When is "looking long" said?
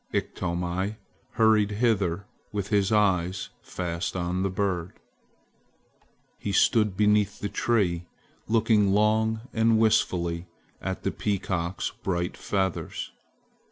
8.47-9.41